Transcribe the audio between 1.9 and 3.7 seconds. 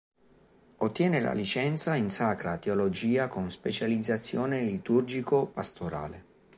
in sacra teologia con